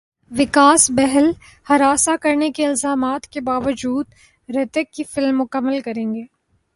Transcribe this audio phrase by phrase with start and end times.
[0.31, 1.29] وکاس بہل
[1.69, 4.05] ہراساں کرنے کے الزامات کے باوجود
[4.49, 6.23] ہریتھک کی فلم مکمل کریں گے